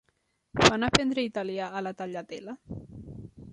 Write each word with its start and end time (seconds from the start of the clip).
Fan 0.61 0.85
aprendre 0.87 1.25
italià 1.27 1.69
a 1.81 1.85
la 1.89 1.93
Tagliatella? 2.01 2.59